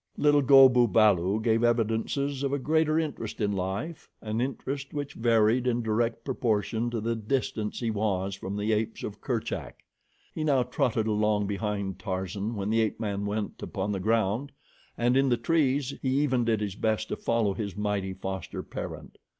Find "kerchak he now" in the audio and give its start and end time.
9.21-10.63